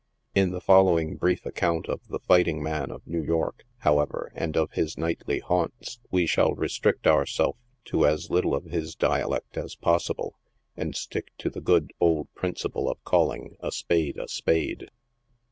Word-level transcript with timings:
In 0.33 0.49
the 0.49 0.59
fol 0.61 0.85
lowing 0.85 1.15
brief 1.17 1.45
account 1.45 1.87
of 1.87 1.99
the 2.07 2.17
fighting 2.17 2.63
man 2.63 2.89
of 2.89 3.05
New 3.05 3.21
York, 3.21 3.65
however, 3.81 4.31
and 4.33 4.57
of 4.57 4.71
his 4.71 4.97
nightly 4.97 5.37
haunts, 5.37 5.99
we 6.09 6.25
shall 6.25 6.55
restrict 6.55 7.05
ourself 7.05 7.55
to 7.85 8.07
as 8.07 8.31
little 8.31 8.55
of 8.55 8.63
M3 8.63 8.97
dialect 8.97 9.57
as 9.57 9.75
possible, 9.75 10.39
and 10.75 10.95
stick 10.95 11.27
to 11.37 11.51
the 11.51 11.61
good 11.61 11.93
old 11.99 12.33
principle 12.33 12.89
of 12.89 13.03
calling 13.03 13.57
a 13.59 13.71
spade 13.71 14.17
a 14.17 14.27
spade. 14.27 14.89